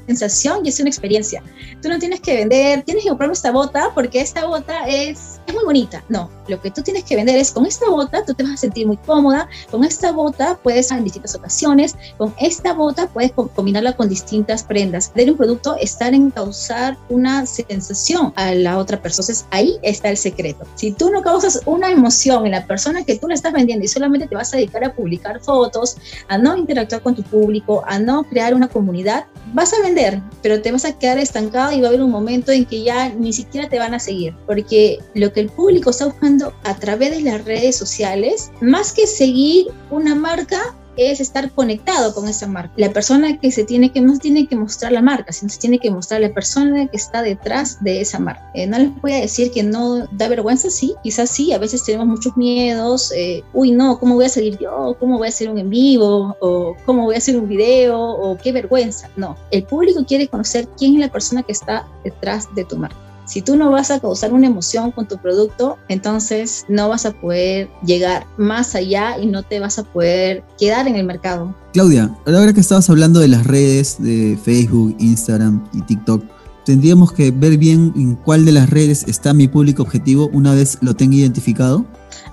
sensación 0.08 0.64
y 0.64 0.70
es 0.70 0.80
una 0.80 0.88
experiencia. 0.88 1.42
Tú 1.82 1.88
no 1.88 1.98
tienes 1.98 2.20
que 2.20 2.34
vender, 2.34 2.82
tienes 2.82 3.04
que 3.04 3.10
comprarme 3.10 3.34
esta 3.34 3.52
bota 3.52 3.92
porque 3.94 4.20
esta 4.20 4.46
bota 4.46 4.88
es, 4.88 5.37
es 5.48 5.54
muy 5.54 5.64
bonita. 5.64 6.04
No, 6.08 6.30
lo 6.46 6.60
que 6.60 6.70
tú 6.70 6.82
tienes 6.82 7.04
que 7.04 7.16
vender 7.16 7.36
es 7.36 7.50
con 7.52 7.66
esta 7.66 7.88
bota 7.88 8.24
tú 8.24 8.34
te 8.34 8.42
vas 8.42 8.52
a 8.52 8.56
sentir 8.56 8.86
muy 8.86 8.96
cómoda, 8.98 9.48
con 9.70 9.84
esta 9.84 10.12
bota 10.12 10.58
puedes 10.62 10.90
en 10.90 11.04
distintas 11.04 11.34
ocasiones, 11.34 11.96
con 12.16 12.34
esta 12.38 12.72
bota 12.72 13.08
puedes 13.08 13.32
combinarla 13.32 13.96
con 13.96 14.08
distintas 14.08 14.62
prendas. 14.62 15.12
De 15.14 15.30
un 15.30 15.36
producto 15.36 15.76
estar 15.76 16.14
en 16.14 16.30
causar 16.30 16.96
una 17.08 17.46
sensación 17.46 18.32
a 18.36 18.54
la 18.54 18.78
otra 18.78 19.00
persona. 19.00 19.24
Entonces 19.24 19.46
ahí 19.50 19.78
está 19.82 20.10
el 20.10 20.16
secreto. 20.16 20.64
Si 20.74 20.92
tú 20.92 21.10
no 21.10 21.22
causas 21.22 21.62
una 21.66 21.90
emoción 21.90 22.46
en 22.46 22.52
la 22.52 22.66
persona 22.66 23.04
que 23.04 23.18
tú 23.18 23.28
le 23.28 23.34
estás 23.34 23.52
vendiendo 23.52 23.84
y 23.84 23.88
solamente 23.88 24.28
te 24.28 24.34
vas 24.34 24.52
a 24.54 24.56
dedicar 24.56 24.84
a 24.84 24.94
publicar 24.94 25.40
fotos, 25.40 25.96
a 26.28 26.38
no 26.38 26.56
interactuar 26.56 27.02
con 27.02 27.14
tu 27.14 27.22
público, 27.22 27.82
a 27.86 27.98
no 27.98 28.24
crear 28.24 28.54
una 28.54 28.68
comunidad, 28.68 29.26
vas 29.52 29.72
a 29.72 29.80
vender 29.82 30.22
pero 30.42 30.60
te 30.60 30.72
vas 30.72 30.84
a 30.84 30.98
quedar 30.98 31.18
estancado 31.18 31.72
y 31.72 31.80
va 31.80 31.86
a 31.86 31.90
haber 31.90 32.02
un 32.02 32.10
momento 32.10 32.52
en 32.52 32.64
que 32.64 32.82
ya 32.82 33.08
ni 33.10 33.32
siquiera 33.32 33.68
te 33.68 33.78
van 33.78 33.94
a 33.94 33.98
seguir, 33.98 34.34
porque 34.46 34.98
lo 35.14 35.32
que 35.32 35.37
el 35.40 35.48
público 35.50 35.90
está 35.90 36.06
buscando 36.06 36.52
a 36.64 36.74
través 36.76 37.10
de 37.10 37.20
las 37.22 37.44
redes 37.44 37.76
sociales, 37.76 38.50
más 38.60 38.92
que 38.92 39.06
seguir 39.06 39.66
una 39.90 40.14
marca, 40.14 40.74
es 40.98 41.20
estar 41.20 41.50
conectado 41.52 42.12
con 42.12 42.28
esa 42.28 42.46
marca. 42.46 42.72
La 42.76 42.92
persona 42.92 43.38
que 43.38 43.52
se 43.52 43.64
tiene 43.64 43.90
que, 43.92 44.00
no 44.00 44.18
tiene 44.18 44.46
que 44.46 44.56
mostrar 44.56 44.92
la 44.92 45.00
marca, 45.00 45.32
sino 45.32 45.48
se 45.48 45.58
tiene 45.58 45.78
que 45.78 45.90
mostrar 45.90 46.20
la 46.20 46.34
persona 46.34 46.88
que 46.88 46.96
está 46.96 47.22
detrás 47.22 47.82
de 47.82 48.00
esa 48.00 48.18
marca. 48.18 48.50
Eh, 48.54 48.66
no 48.66 48.78
les 48.78 49.00
voy 49.00 49.12
a 49.12 49.20
decir 49.20 49.52
que 49.52 49.62
no 49.62 50.06
da 50.12 50.28
vergüenza, 50.28 50.68
sí, 50.70 50.94
quizás 51.02 51.30
sí, 51.30 51.52
a 51.52 51.58
veces 51.58 51.84
tenemos 51.84 52.08
muchos 52.08 52.36
miedos, 52.36 53.12
eh, 53.12 53.44
uy, 53.52 53.70
no, 53.70 53.98
¿cómo 53.98 54.16
voy 54.16 54.24
a 54.24 54.28
salir 54.28 54.58
yo? 54.58 54.96
¿Cómo 54.98 55.18
voy 55.18 55.28
a 55.28 55.30
hacer 55.30 55.48
un 55.48 55.58
en 55.58 55.70
vivo? 55.70 56.36
¿O 56.40 56.76
cómo 56.84 57.04
voy 57.04 57.14
a 57.14 57.18
hacer 57.18 57.38
un 57.38 57.48
video? 57.48 57.98
¿O 57.98 58.36
qué 58.36 58.50
vergüenza? 58.50 59.08
No, 59.16 59.36
el 59.52 59.62
público 59.64 60.04
quiere 60.04 60.26
conocer 60.26 60.68
quién 60.76 60.94
es 60.94 61.00
la 61.00 61.12
persona 61.12 61.44
que 61.44 61.52
está 61.52 61.86
detrás 62.02 62.52
de 62.56 62.64
tu 62.64 62.76
marca. 62.76 63.07
Si 63.28 63.42
tú 63.42 63.56
no 63.56 63.70
vas 63.70 63.90
a 63.90 64.00
causar 64.00 64.32
una 64.32 64.46
emoción 64.46 64.90
con 64.90 65.06
tu 65.06 65.18
producto, 65.18 65.76
entonces 65.88 66.64
no 66.70 66.88
vas 66.88 67.04
a 67.04 67.12
poder 67.12 67.68
llegar 67.84 68.26
más 68.38 68.74
allá 68.74 69.18
y 69.18 69.26
no 69.26 69.42
te 69.42 69.60
vas 69.60 69.78
a 69.78 69.82
poder 69.82 70.42
quedar 70.58 70.88
en 70.88 70.96
el 70.96 71.04
mercado. 71.04 71.54
Claudia, 71.74 72.10
ahora 72.26 72.54
que 72.54 72.60
estabas 72.60 72.88
hablando 72.88 73.20
de 73.20 73.28
las 73.28 73.46
redes 73.46 73.96
de 73.98 74.38
Facebook, 74.42 74.96
Instagram 74.98 75.62
y 75.74 75.82
TikTok, 75.82 76.24
tendríamos 76.64 77.12
que 77.12 77.30
ver 77.30 77.58
bien 77.58 77.92
en 77.96 78.14
cuál 78.14 78.46
de 78.46 78.52
las 78.52 78.70
redes 78.70 79.04
está 79.06 79.34
mi 79.34 79.46
público 79.46 79.82
objetivo 79.82 80.30
una 80.32 80.54
vez 80.54 80.78
lo 80.80 80.94
tenga 80.94 81.16
identificado. 81.16 81.84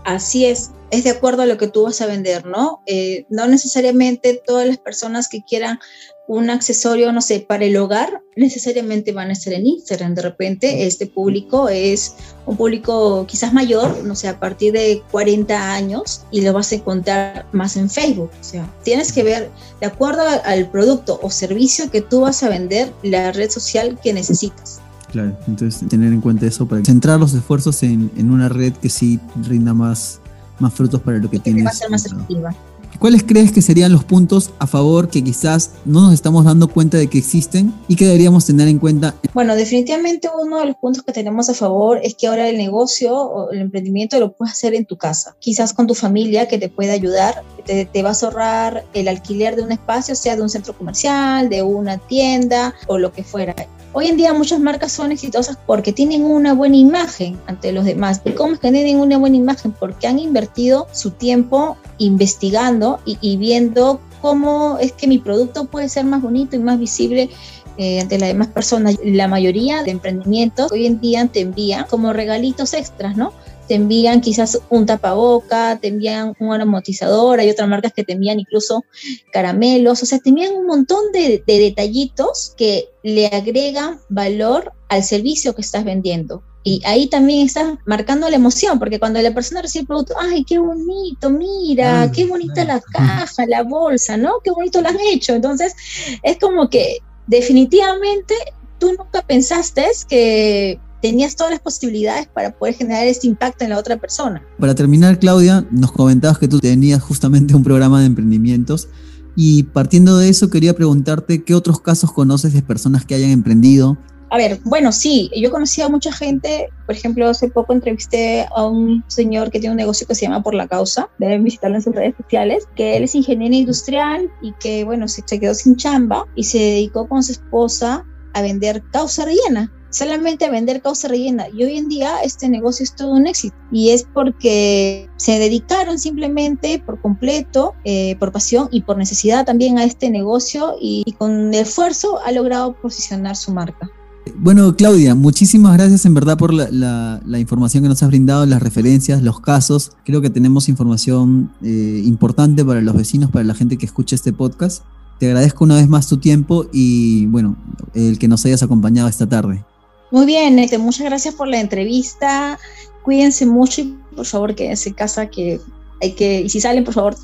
Así 0.06 0.46
es, 0.46 0.72
es 0.96 1.04
de 1.04 1.10
acuerdo 1.10 1.42
a 1.42 1.46
lo 1.46 1.58
que 1.58 1.68
tú 1.68 1.84
vas 1.84 2.02
a 2.02 2.06
vender, 2.06 2.46
¿no? 2.46 2.82
Eh, 2.86 3.26
no 3.30 3.48
necesariamente 3.48 4.42
todas 4.46 4.68
las 4.68 4.78
personas 4.78 5.28
que 5.28 5.44
quieran 5.44 5.80
un 6.28 6.50
accesorio, 6.50 7.12
no 7.12 7.22
sé, 7.22 7.40
para 7.42 7.66
el 7.66 7.78
hogar, 7.78 8.22
necesariamente 8.36 9.12
van 9.12 9.30
a 9.30 9.34
estar 9.34 9.54
en 9.54 9.68
Instagram. 9.68 10.16
De 10.16 10.24
repente, 10.24 10.88
este 10.88 11.06
público 11.06 11.70
es 11.70 12.16
un 12.48 12.58
público 12.58 13.26
quizás 13.28 13.54
mayor, 13.54 14.04
no 14.04 14.16
sé, 14.16 14.28
a 14.28 14.40
partir 14.40 14.74
de 14.74 15.04
40 15.12 15.74
años, 15.74 16.26
y 16.32 16.42
lo 16.42 16.54
vas 16.54 16.72
a 16.72 16.76
encontrar 16.76 17.46
más 17.52 17.78
en 17.78 17.90
Facebook. 17.90 18.32
O 18.40 18.44
sea, 18.44 18.74
tienes 18.84 19.12
que 19.12 19.24
ver, 19.24 19.52
de 19.80 19.86
acuerdo 19.86 20.24
al 20.46 20.70
producto 20.72 21.20
o 21.22 21.30
servicio 21.30 21.92
que 21.92 22.02
tú 22.02 22.22
vas 22.22 22.42
a 22.42 22.50
vender, 22.50 22.92
la 23.04 23.32
red 23.32 23.52
social 23.52 24.00
que 24.02 24.14
necesitas. 24.14 24.82
Claro, 25.12 25.38
entonces 25.48 25.88
tener 25.88 26.12
en 26.12 26.22
cuenta 26.22 26.46
eso 26.46 26.68
para 26.68 26.84
centrar 26.84 27.20
los 27.20 27.34
esfuerzos 27.34 27.84
en, 27.84 28.12
en 28.18 28.32
una 28.32 28.50
red 28.50 28.74
que 28.74 28.90
sí 28.90 29.20
rinda 29.48 29.74
más, 29.74 30.20
más 30.60 30.74
frutos 30.74 31.02
para 31.02 31.18
lo 31.18 31.30
que, 31.30 31.38
que 31.38 31.44
tienes. 31.44 31.66
Va 31.66 31.70
a 31.70 31.74
ser 31.74 31.90
más 31.90 32.06
efectiva. 32.06 32.56
¿Cuáles 33.00 33.24
crees 33.24 33.52
que 33.52 33.62
serían 33.62 33.92
los 33.92 34.04
puntos 34.04 34.52
a 34.58 34.68
favor 34.68 35.10
que 35.10 35.24
quizás 35.24 35.72
no 35.84 36.02
nos 36.02 36.14
estamos 36.14 36.46
dando 36.46 36.70
cuenta 36.70 36.98
de 36.98 37.08
que 37.08 37.18
existen 37.18 37.74
y 37.88 37.96
que 37.96 38.06
deberíamos 38.06 38.46
tener 38.46 38.68
en 38.68 38.80
cuenta? 38.80 39.16
Bueno, 39.34 39.56
definitivamente 39.56 40.30
uno 40.42 40.60
de 40.60 40.68
los 40.68 40.76
puntos 40.78 41.04
que 41.04 41.12
tenemos 41.12 41.50
a 41.50 41.54
favor 41.54 42.00
es 42.04 42.16
que 42.16 42.28
ahora 42.28 42.48
el 42.48 42.58
negocio 42.58 43.16
o 43.16 43.52
el 43.52 43.60
emprendimiento 43.60 44.20
lo 44.20 44.32
puedes 44.32 44.54
hacer 44.54 44.74
en 44.76 44.86
tu 44.86 44.98
casa, 44.98 45.36
quizás 45.40 45.74
con 45.74 45.88
tu 45.88 45.94
familia 45.94 46.48
que 46.48 46.58
te 46.58 46.70
puede 46.70 46.92
ayudar, 46.92 47.44
te, 47.66 47.86
te 47.86 48.02
vas 48.02 48.24
a 48.24 48.28
ahorrar 48.28 48.86
el 48.94 49.08
alquiler 49.08 49.56
de 49.56 49.64
un 49.64 49.72
espacio, 49.72 50.16
sea 50.16 50.36
de 50.36 50.42
un 50.42 50.50
centro 50.50 50.78
comercial, 50.78 51.50
de 51.50 51.64
una 51.64 51.98
tienda 51.98 52.74
o 52.88 52.98
lo 52.98 53.12
que 53.12 53.24
fuera. 53.24 53.56
Hoy 53.98 54.08
en 54.08 54.18
día 54.18 54.34
muchas 54.34 54.60
marcas 54.60 54.92
son 54.92 55.14
exitosas 55.14 55.58
porque 55.66 55.94
tienen 55.94 56.26
una 56.26 56.54
buena 56.54 56.76
imagen 56.76 57.40
ante 57.48 57.72
los 57.72 57.86
demás. 57.86 58.22
¿Y 58.26 58.32
cómo 58.32 58.56
es 58.56 58.60
que 58.60 58.70
tienen 58.70 59.00
una 59.00 59.18
buena 59.18 59.38
imagen? 59.38 59.72
Porque 59.72 60.06
han 60.06 60.20
invertido 60.20 60.90
su 60.92 61.12
tiempo 61.12 61.78
investigando 61.98 63.00
y, 63.06 63.38
viendo 63.38 64.02
cómo 64.22 64.78
es 64.82 64.92
que 64.92 65.08
mi 65.08 65.18
producto 65.18 65.64
puede 65.64 65.88
ser 65.88 66.04
más 66.04 66.22
bonito 66.22 66.58
y 66.58 66.60
más 66.60 66.78
visible 66.78 67.30
eh, 67.78 68.02
ante 68.02 68.20
las 68.20 68.28
demás 68.28 68.48
personas. 68.48 68.98
La 69.02 69.30
mayoría 69.30 69.82
de 69.84 69.92
emprendimientos 69.92 70.74
hoy 70.74 70.88
en 70.88 71.00
día 71.00 71.26
te 71.28 71.40
envían 71.40 71.86
como 71.90 72.12
regalitos 72.12 72.74
extras, 72.74 73.16
¿no? 73.16 73.32
Te 73.68 73.76
envían 73.76 74.22
quizás 74.22 74.60
un 74.70 74.86
tapaboca, 74.86 75.80
te 75.80 75.88
envían 75.88 76.34
un 76.40 76.54
aromatizador, 76.54 77.40
hay 77.40 77.50
otras 77.50 77.68
marcas 77.68 77.94
que 77.94 78.04
te 78.04 78.14
envían 78.14 78.40
incluso 78.40 78.86
caramelos, 79.32 80.04
o 80.04 80.06
sea, 80.06 80.20
te 80.20 80.30
envían 80.30 80.54
un 80.54 80.66
montón 80.66 81.12
de, 81.12 81.44
detallitos 81.46 82.54
que 82.58 82.90
le 83.04 83.28
agregan 83.28 84.00
valor 84.10 84.74
al 84.90 85.04
servicio 85.04 85.56
que 85.56 85.62
estás 85.62 85.84
vendiendo. 85.84 86.44
Y 86.68 86.82
ahí 86.84 87.08
también 87.08 87.46
estás 87.46 87.76
marcando 87.86 88.28
la 88.28 88.38
emoción, 88.38 88.80
porque 88.80 89.00
cuando 89.00 89.22
la 89.22 89.34
persona 89.34 89.62
recibe 89.62 89.82
el 89.82 89.88
producto, 89.88 90.16
ay, 90.20 90.44
qué 90.44 90.58
bonito, 90.58 91.30
mira, 91.30 92.12
qué 92.12 92.26
bonita 92.26 92.66
la 92.66 92.82
caja, 92.82 93.46
la 93.48 93.62
bolsa, 93.62 94.18
¿no? 94.18 94.40
Qué 94.44 94.50
bonito 94.50 94.82
lo 94.82 94.90
han 94.90 95.00
hecho. 95.00 95.36
Entonces, 95.36 95.76
es 96.24 96.40
como 96.40 96.68
que 96.70 96.98
definitivamente 97.28 98.34
tú 98.80 98.94
nunca 98.98 99.22
pensaste 99.22 99.86
que 100.10 100.80
tenías 101.02 101.36
todas 101.36 101.52
las 101.52 101.62
posibilidades 101.62 102.28
para 102.28 102.52
poder 102.52 102.76
generar 102.76 103.06
este 103.08 103.28
impacto 103.28 103.64
en 103.64 103.72
la 103.72 103.80
otra 103.80 103.98
persona. 103.98 104.44
Para 104.60 104.76
terminar, 104.76 105.20
Claudia, 105.20 105.66
nos 105.72 105.92
comentabas 105.92 106.38
que 106.40 106.48
tú 106.48 106.60
tenías 106.60 107.02
justamente 107.02 107.56
un 107.56 107.64
programa 107.64 108.00
de 108.00 108.08
emprendimientos 108.08 108.90
y 109.36 109.64
partiendo 109.64 110.18
de 110.18 110.30
eso 110.30 110.50
quería 110.50 110.74
preguntarte 110.74 111.44
qué 111.44 111.54
otros 111.54 111.82
casos 111.82 112.12
conoces 112.12 112.54
de 112.54 112.62
personas 112.62 113.06
que 113.06 113.16
hayan 113.16 113.32
emprendido. 113.32 113.98
A 114.32 114.38
ver, 114.38 114.60
bueno, 114.64 114.92
sí, 114.92 115.30
yo 115.36 115.52
conocí 115.52 115.82
a 115.82 115.90
mucha 115.90 116.12
gente, 116.12 116.70
por 116.86 116.96
ejemplo, 116.96 117.30
hace 117.30 117.48
poco 117.48 117.74
entrevisté 117.74 118.48
a 118.56 118.66
un 118.66 119.04
señor 119.08 119.52
que 119.52 119.60
tiene 119.60 119.74
un 119.74 119.78
negocio 119.78 120.08
que 120.08 120.16
se 120.16 120.24
llama 120.26 120.42
Por 120.42 120.56
la 120.56 120.68
Causa, 120.68 121.10
deben 121.20 121.44
visitarlo 121.44 121.78
en 121.78 121.84
sus 121.84 121.94
redes 121.94 122.16
sociales, 122.18 122.68
que 122.76 122.98
él 122.98 123.04
es 123.04 123.14
ingeniero 123.14 123.54
industrial 123.54 124.30
y 124.42 124.54
que, 124.60 124.84
bueno, 124.84 125.08
se, 125.08 125.22
se 125.26 125.40
quedó 125.40 125.54
sin 125.54 125.76
chamba 125.76 126.26
y 126.36 126.44
se 126.44 126.58
dedicó 126.58 127.08
con 127.08 127.24
su 127.24 127.34
esposa 127.34 128.04
a 128.34 128.42
vender 128.42 128.84
causa 128.92 129.26
rellena 129.26 129.72
solamente 129.96 130.50
vender 130.50 130.82
causa 130.82 131.08
rellena. 131.08 131.46
Y 131.56 131.64
hoy 131.64 131.78
en 131.78 131.88
día 131.88 132.18
este 132.24 132.50
negocio 132.50 132.84
es 132.84 132.94
todo 132.94 133.14
un 133.14 133.28
éxito. 133.28 133.56
Y 133.72 133.92
es 133.92 134.06
porque 134.14 135.10
se 135.16 135.40
dedicaron 135.40 136.00
simplemente 136.00 136.84
por 136.86 137.00
completo, 137.00 137.76
eh, 137.86 138.18
por 138.20 138.34
pasión 138.34 138.68
y 138.72 138.82
por 138.82 138.98
necesidad 138.98 139.46
también 139.46 139.78
a 139.78 139.86
este 139.86 140.10
negocio 140.10 140.76
y, 140.82 141.04
con 141.18 141.54
esfuerzo 141.54 142.20
ha 142.26 142.32
logrado 142.34 142.74
posicionar 142.74 143.38
su 143.38 143.54
marca. 143.54 143.90
Bueno, 144.38 144.76
Claudia, 144.76 145.16
muchísimas 145.16 145.78
gracias 145.78 146.06
en 146.06 146.14
verdad 146.14 146.38
por 146.38 146.54
la, 146.54 147.22
información 147.38 147.84
que 147.84 147.90
nos 147.90 148.04
has 148.04 148.10
brindado, 148.10 148.46
las 148.46 148.62
referencias, 148.62 149.22
los 149.22 149.40
casos. 149.40 149.94
Creo 150.04 150.20
que 150.20 150.30
tenemos 150.30 150.68
información 150.68 151.54
eh, 151.62 152.02
importante 152.04 152.66
para 152.66 152.82
los 152.82 152.96
vecinos, 152.96 153.32
para 153.32 153.46
la 153.46 153.54
gente 153.54 153.78
que 153.78 153.86
escucha 153.86 154.16
este 154.16 154.34
podcast. 154.34 154.84
Te 155.20 155.28
agradezco 155.28 155.64
una 155.64 155.76
vez 155.76 155.88
más 155.88 156.10
tu 156.10 156.18
tiempo 156.18 156.66
y 156.74 157.28
bueno, 157.28 157.56
el 157.94 158.20
que 158.20 158.28
nos 158.28 158.46
hayas 158.46 158.62
acompañado 158.62 159.08
esta 159.08 159.30
tarde. 159.30 159.64
Muy 160.12 160.26
bien, 160.26 160.60
este, 160.60 160.78
muchas 160.78 161.06
gracias 161.06 161.36
por 161.36 161.48
la 161.48 161.60
entrevista. 161.60 162.60
Cuídense 163.04 163.46
mucho 163.46 163.82
y 163.82 163.98
por 164.16 164.26
favor 164.26 164.56
quédense 164.56 164.90
en 164.90 164.96
casa 164.96 165.28
que 165.28 165.60
hay 166.02 166.12
que, 166.14 166.42
y 166.42 166.50
si 166.50 166.62
salen, 166.62 166.84
por 166.84 166.94
favor, 166.94 167.16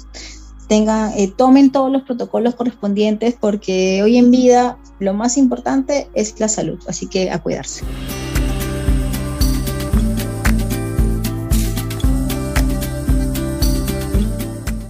tengan, 0.67 1.11
eh, 1.17 1.31
tomen 1.35 1.71
todos 1.71 1.91
los 1.91 2.03
protocolos 2.03 2.55
correspondientes 2.55 3.35
porque 3.39 4.01
hoy 4.03 4.17
en 4.17 4.31
vida 4.31 4.77
lo 4.99 5.13
más 5.13 5.37
importante 5.37 6.09
es 6.13 6.39
la 6.39 6.47
salud, 6.47 6.79
así 6.87 7.07
que 7.07 7.31
a 7.31 7.39
cuidarse. 7.39 7.83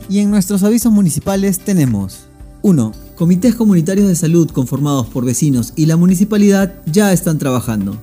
Y 0.09 0.19
en 0.19 0.29
nuestros 0.29 0.61
avisos 0.63 0.91
municipales 0.91 1.59
tenemos 1.59 2.27
1. 2.63 3.10
Comités 3.21 3.53
comunitarios 3.53 4.07
de 4.07 4.15
salud 4.15 4.49
conformados 4.49 5.05
por 5.05 5.23
vecinos 5.23 5.73
y 5.75 5.85
la 5.85 5.95
municipalidad 5.95 6.73
ya 6.87 7.13
están 7.13 7.37
trabajando. 7.37 7.95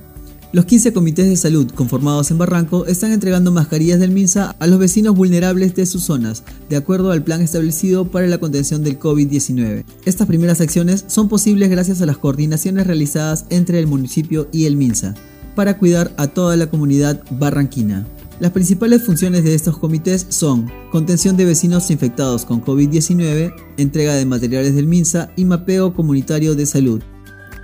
Los 0.52 0.64
15 0.66 0.92
comités 0.92 1.26
de 1.26 1.34
salud 1.34 1.68
conformados 1.72 2.30
en 2.30 2.38
Barranco 2.38 2.86
están 2.86 3.10
entregando 3.10 3.50
mascarillas 3.50 3.98
del 3.98 4.12
MINSA 4.12 4.54
a 4.56 4.66
los 4.68 4.78
vecinos 4.78 5.16
vulnerables 5.16 5.74
de 5.74 5.86
sus 5.86 6.04
zonas, 6.04 6.44
de 6.70 6.76
acuerdo 6.76 7.10
al 7.10 7.24
plan 7.24 7.42
establecido 7.42 8.04
para 8.04 8.28
la 8.28 8.38
contención 8.38 8.84
del 8.84 9.00
COVID-19. 9.00 9.84
Estas 10.04 10.28
primeras 10.28 10.60
acciones 10.60 11.04
son 11.08 11.28
posibles 11.28 11.68
gracias 11.68 12.00
a 12.00 12.06
las 12.06 12.18
coordinaciones 12.18 12.86
realizadas 12.86 13.44
entre 13.50 13.80
el 13.80 13.88
municipio 13.88 14.48
y 14.52 14.66
el 14.66 14.76
MINSA, 14.76 15.16
para 15.56 15.78
cuidar 15.78 16.14
a 16.16 16.28
toda 16.28 16.56
la 16.56 16.70
comunidad 16.70 17.24
barranquina. 17.32 18.06
Las 18.40 18.52
principales 18.52 19.02
funciones 19.02 19.42
de 19.42 19.54
estos 19.54 19.78
comités 19.78 20.26
son 20.28 20.70
contención 20.92 21.36
de 21.36 21.44
vecinos 21.44 21.90
infectados 21.90 22.44
con 22.44 22.62
COVID-19, 22.62 23.52
entrega 23.76 24.14
de 24.14 24.26
materiales 24.26 24.76
del 24.76 24.86
MINSA 24.86 25.32
y 25.34 25.44
mapeo 25.44 25.92
comunitario 25.92 26.54
de 26.54 26.64
salud. 26.64 27.02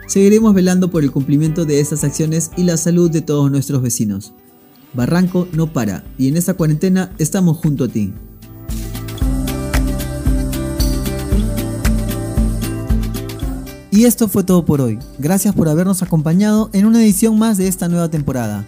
Seguiremos 0.09 0.53
velando 0.53 0.91
por 0.91 1.05
el 1.05 1.13
cumplimiento 1.13 1.65
de 1.65 1.79
estas 1.79 2.03
acciones 2.03 2.51
y 2.57 2.65
la 2.65 2.77
salud 2.77 3.09
de 3.09 3.21
todos 3.21 3.53
nuestros 3.53 3.83
vecinos. 3.83 4.33
Barranco 4.95 5.47
no 5.53 5.73
para 5.73 6.03
y 6.19 6.27
en 6.27 6.37
esta 6.37 6.55
cuarentena 6.55 7.13
estamos 7.19 7.57
junto 7.59 7.85
a 7.85 7.89
ti. 7.89 8.13
Y 13.93 14.07
esto 14.07 14.27
fue 14.27 14.43
todo 14.43 14.65
por 14.65 14.81
hoy. 14.81 14.99
Gracias 15.21 15.55
por 15.55 15.69
habernos 15.69 16.03
acompañado 16.03 16.69
en 16.73 16.85
una 16.85 17.01
edición 17.01 17.39
más 17.39 17.59
de 17.59 17.69
esta 17.69 17.87
nueva 17.89 18.11
temporada. 18.11 18.67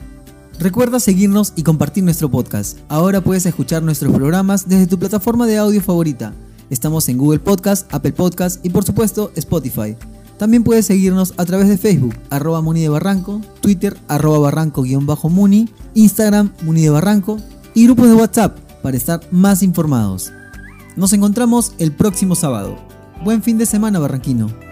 Recuerda 0.59 1.01
seguirnos 1.01 1.53
y 1.55 1.63
compartir 1.63 2.03
nuestro 2.03 2.31
podcast. 2.31 2.79
Ahora 2.89 3.21
puedes 3.21 3.45
escuchar 3.45 3.83
nuestros 3.83 4.15
programas 4.15 4.69
desde 4.69 4.87
tu 4.87 4.99
plataforma 4.99 5.47
de 5.47 5.59
audio 5.59 5.83
favorita. 5.83 6.33
Estamos 6.71 7.09
en 7.11 7.19
Google 7.19 7.41
Podcast, 7.41 7.93
Apple 7.93 8.13
Podcast 8.13 8.65
y 8.65 8.71
por 8.71 8.83
supuesto 8.83 9.33
Spotify. 9.37 9.97
También 10.39 10.65
puedes 10.65 10.87
seguirnos 10.87 11.35
a 11.37 11.45
través 11.45 11.69
de 11.69 11.77
Facebook, 11.77 12.15
arroba 12.31 12.63
Muni 12.63 12.81
de 12.83 12.89
Barranco, 12.89 13.41
Twitter, 13.61 13.97
arroba 14.09 14.39
Barranco-Muni, 14.39 15.69
Instagram, 15.95 16.53
Muni 16.63 16.83
de 16.83 16.91
Barranco 16.91 17.39
y 17.75 17.85
grupos 17.85 18.09
de 18.09 18.15
WhatsApp 18.15 18.59
para 18.83 18.97
estar 18.97 19.21
más 19.31 19.63
informados. 19.63 20.33
Nos 20.97 21.13
encontramos 21.13 21.73
el 21.79 21.93
próximo 21.93 22.35
sábado. 22.35 22.77
Buen 23.23 23.43
fin 23.43 23.59
de 23.59 23.67
semana, 23.67 23.99
Barranquino. 23.99 24.66